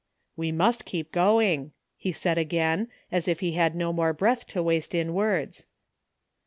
"We 0.35 0.51
must 0.51 0.83
keep 0.85 1.11
going," 1.11 1.73
he 1.95 2.11
said 2.11 2.39
again, 2.39 2.87
as 3.11 3.27
if 3.27 3.39
he 3.41 3.51
had 3.51 3.75
no 3.75 3.93
more 3.93 4.13
breath 4.13 4.47
to 4.47 4.63
waste 4.63 4.95
in 4.95 5.13
words. 5.13 5.67